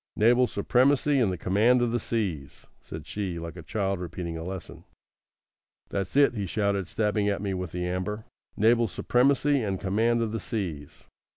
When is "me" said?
7.39-7.53